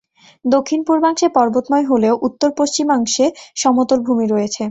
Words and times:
দক্ষিণ-পূর্বাংশে 0.45 1.27
পর্বতময় 1.37 1.85
হলেও 1.91 2.13
উত্তর-পশ্চিমাংশে 2.27 3.25
সমতলভূমি 3.55 4.25
রয়েছে। 4.27 4.59